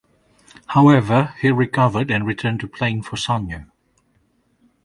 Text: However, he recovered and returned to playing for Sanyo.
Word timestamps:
However, 0.65 1.35
he 1.41 1.51
recovered 1.51 2.09
and 2.09 2.25
returned 2.25 2.59
to 2.61 2.67
playing 2.67 3.03
for 3.03 3.17
Sanyo. 3.17 3.67